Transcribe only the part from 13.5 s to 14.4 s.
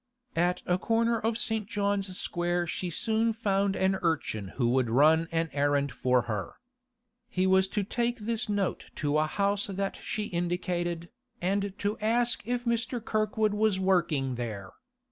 was working